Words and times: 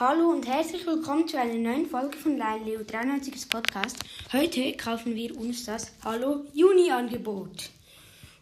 Hallo 0.00 0.30
und 0.30 0.46
herzlich 0.46 0.86
willkommen 0.86 1.26
zu 1.26 1.40
einer 1.40 1.54
neuen 1.54 1.84
Folge 1.84 2.16
von 2.16 2.36
Leo 2.36 2.84
93 2.84 3.48
Podcast. 3.48 3.98
Heute 4.32 4.72
kaufen 4.76 5.16
wir 5.16 5.36
uns 5.36 5.64
das 5.64 5.92
Hallo 6.04 6.44
Juni 6.52 6.88
Angebot. 6.88 7.70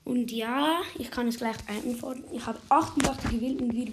Und 0.05 0.31
ja, 0.31 0.83
ich 0.99 1.11
kann 1.11 1.29
es 1.29 1.39
gleich 1.39 1.57
beantworten. 1.65 2.25
Ich 2.31 2.45
habe 2.45 2.59
88 2.69 3.31
gewählt 3.31 3.63
und 3.63 3.73
wir 3.73 3.91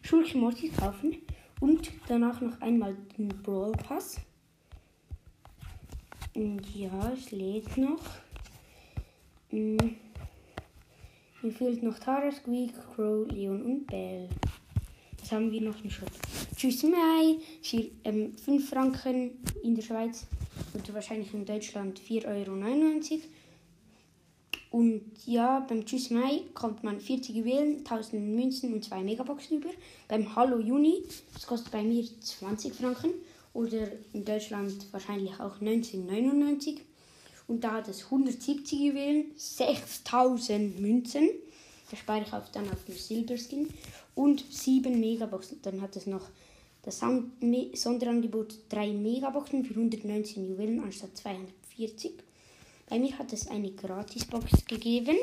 Schulche 0.00 0.38
Mortis 0.38 0.74
kaufen. 0.74 1.18
Und 1.60 1.90
danach 2.08 2.40
noch 2.40 2.58
einmal 2.62 2.96
den 3.18 3.28
Brawl 3.28 3.72
Pass. 3.72 4.16
Und 6.34 6.62
ja, 6.74 7.12
es 7.12 7.30
lädt 7.30 7.76
noch. 7.76 8.00
Hm. 9.50 9.96
Mir 11.42 11.52
fehlt 11.52 11.82
noch 11.82 11.98
Tara, 11.98 12.32
Squeak, 12.32 12.72
Crow, 12.94 13.30
Leon 13.30 13.60
und 13.60 13.86
Belle. 13.86 14.30
Was 15.20 15.30
haben 15.30 15.52
wir 15.52 15.60
noch 15.60 15.78
im 15.84 15.90
Shop? 15.90 16.08
Tschüss 16.62 16.84
Mai 16.84 17.38
für 17.60 17.90
ähm, 18.04 18.34
5 18.36 18.70
Franken 18.70 19.32
in 19.64 19.74
der 19.74 19.82
Schweiz 19.82 20.28
oder 20.72 20.94
wahrscheinlich 20.94 21.34
in 21.34 21.44
Deutschland 21.44 21.98
4,99 21.98 23.10
Euro. 23.10 23.20
Und 24.70 25.02
ja, 25.26 25.66
beim 25.68 25.84
Tschüss 25.84 26.10
Mai 26.10 26.42
kommt 26.54 26.84
man 26.84 27.00
40 27.00 27.34
Juwelen, 27.34 27.78
1000 27.78 28.36
Münzen 28.36 28.72
und 28.74 28.84
2 28.84 29.02
Megaboxen 29.02 29.58
über. 29.58 29.70
Beim 30.06 30.36
Hallo 30.36 30.60
Juni, 30.60 31.02
das 31.34 31.48
kostet 31.48 31.72
bei 31.72 31.82
mir 31.82 32.04
20 32.20 32.72
Franken 32.72 33.10
oder 33.54 33.88
in 34.12 34.24
Deutschland 34.24 34.86
wahrscheinlich 34.92 35.32
auch 35.40 35.60
19,99. 35.60 36.78
Und 37.48 37.64
da 37.64 37.72
hat 37.72 37.88
es 37.88 38.04
170 38.04 38.78
Juwelen, 38.78 39.32
6000 39.34 40.78
Münzen. 40.78 41.28
Da 41.90 41.96
spare 41.96 42.22
ich 42.22 42.32
auf, 42.32 42.52
dann 42.52 42.70
auf 42.70 42.84
den 42.84 42.94
Silberskin. 42.94 43.68
Und 44.14 44.44
7 44.48 45.00
Megaboxen. 45.00 45.60
Dann 45.62 45.80
hat 45.80 45.96
es 45.96 46.06
noch 46.06 46.28
das 46.82 47.00
Sonderangebot 47.00 48.58
3 48.70 48.92
Megaboxen 48.92 49.64
für 49.64 49.74
119 49.74 50.48
Juwelen 50.48 50.80
anstatt 50.80 51.16
240. 51.16 52.12
Bei 52.88 52.98
mir 52.98 53.16
hat 53.18 53.32
es 53.32 53.46
eine 53.46 53.70
Gratisbox 53.70 54.66
gegeben. 54.66 55.16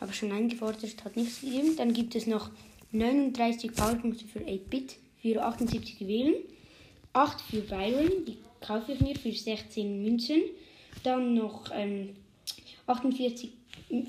Habe 0.00 0.12
schon 0.12 0.32
eingefordert, 0.32 1.04
hat 1.04 1.16
nichts 1.16 1.40
gegeben. 1.40 1.76
Dann 1.76 1.92
gibt 1.92 2.16
es 2.16 2.26
noch 2.26 2.50
39 2.90 3.72
Powerpunkte 3.72 4.24
für 4.24 4.40
8-Bit 4.40 4.96
für 5.20 5.42
78 5.42 6.00
Juwelen. 6.00 6.34
8 7.12 7.40
für 7.40 7.60
Byron, 7.60 8.24
die 8.26 8.38
kaufe 8.60 8.92
ich 8.92 9.00
mir 9.00 9.16
für 9.16 9.32
16 9.32 10.02
Münzen. 10.02 10.42
Dann 11.04 11.34
noch 11.34 11.70
ähm, 11.72 12.16
48 12.86 13.52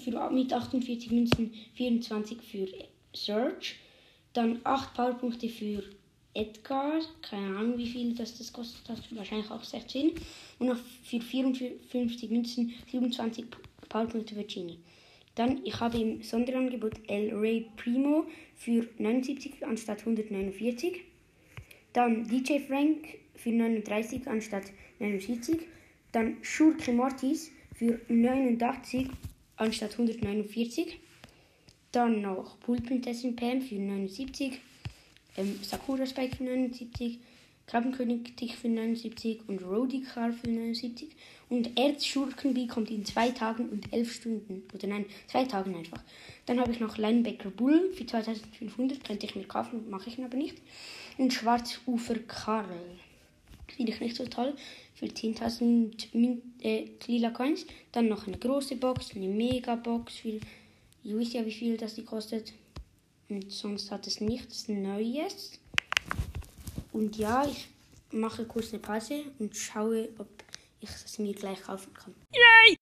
für, 0.04 0.30
mit 0.32 0.52
48 0.52 1.12
Münzen 1.12 1.54
24 1.76 2.42
für 2.42 2.68
Search. 3.16 3.76
Dann 4.34 4.62
8 4.64 4.96
Powerpunkte 4.96 5.48
für 5.48 5.84
Edgar, 6.36 7.00
keine 7.22 7.58
Ahnung 7.58 7.78
wie 7.78 7.88
viel 7.88 8.16
das, 8.16 8.38
das 8.38 8.52
kostet, 8.52 8.90
hat 8.90 9.00
wahrscheinlich 9.16 9.52
auch 9.52 9.64
16. 9.64 10.14
Und 10.60 10.68
noch 10.68 10.78
für 11.04 11.22
54 11.22 12.30
Münzen 12.32 12.74
27 12.92 13.46
Powerpunkte 13.90 14.34
für 14.34 14.44
Genie. 14.44 14.80
Dann, 15.36 15.64
ich 15.64 15.80
habe 15.80 15.98
im 15.98 16.24
Sonderangebot 16.24 16.94
El 17.08 17.34
Rey 17.36 17.68
Primo 17.76 18.26
für 18.56 18.88
79 18.98 19.66
anstatt 19.66 20.00
149. 20.00 21.02
Dann 21.94 22.28
DJ 22.28 22.60
Frank 22.60 23.20
für 23.36 23.52
39 23.52 24.28
anstatt 24.28 24.66
49. 25.00 25.60
Dann 26.12 26.38
Schurke 26.42 26.94
Mortis 26.94 27.52
für 27.76 28.00
89 28.08 29.08
anstatt 29.58 29.92
149. 29.94 31.00
Dann 31.92 32.22
noch 32.22 32.60
Pulprinzessin 32.60 33.36
Pam 33.36 33.62
für 33.62 33.76
79 33.76 34.60
ähm, 35.38 35.60
Sakura 35.62 36.06
Spike 36.06 36.38
für 36.38 36.44
79, 36.44 37.20
Krabbenkönig 37.66 38.36
Tick 38.36 38.56
für 38.56 38.68
79 38.68 39.42
und 39.48 39.64
Rodikar 39.64 40.34
für 40.34 40.50
79. 40.50 41.10
Und 41.50 41.78
Erzschurkenby 41.78 42.68
kommt 42.68 42.90
in 42.90 43.06
zwei 43.06 43.30
Tagen 43.30 43.70
und 43.70 43.94
elf 43.94 44.14
Stunden. 44.14 44.64
Oder 44.74 44.88
nein, 44.88 45.06
zwei 45.28 45.46
Tagen 45.46 45.76
einfach. 45.76 46.02
Dann 46.46 46.60
habe 46.60 46.72
ich 46.72 46.80
noch 46.80 46.98
Linebacker 46.98 47.52
Bull 47.52 47.92
für 47.94 48.06
2500, 48.06 49.04
könnte 49.04 49.26
ich 49.26 49.36
mir 49.36 49.46
kaufen, 49.46 49.90
mache 49.90 50.10
ich 50.10 50.20
aber 50.20 50.36
nicht. 50.36 50.58
Und 51.18 51.34
Schwarzufer 51.34 52.20
Karl. 52.28 52.66
Finde 53.68 53.92
ich 53.92 54.00
nicht 54.00 54.16
so 54.16 54.26
toll. 54.26 54.56
Für 54.96 55.06
10.000 55.06 56.42
äh, 56.62 56.86
lila 57.08 57.30
Coins. 57.30 57.66
Dann 57.92 58.08
noch 58.08 58.28
eine 58.28 58.38
große 58.38 58.76
Box, 58.76 59.16
eine 59.16 59.28
Mega-Box. 59.28 60.18
Für, 60.18 60.40
ich 61.04 61.16
weiß 61.16 61.34
ja, 61.34 61.46
wie 61.46 61.52
viel 61.52 61.78
das 61.78 61.96
die 61.96 62.04
kostet. 62.04 62.54
Und 63.30 63.52
sonst 63.52 63.92
hat 63.92 64.08
es 64.08 64.20
nichts 64.22 64.68
Neues. 64.68 65.60
Und 66.92 67.18
ja, 67.18 67.46
ich 67.46 67.70
mache 68.12 68.46
kurz 68.46 68.70
eine 68.70 68.80
Pause 68.80 69.24
und 69.40 69.56
schaue, 69.56 70.10
ob 70.18 70.28
ich 70.80 70.90
es 70.90 71.18
mir 71.18 71.34
gleich 71.34 71.62
kaufen 71.64 71.94
kann. 71.94 72.14
Yay! 72.32 72.78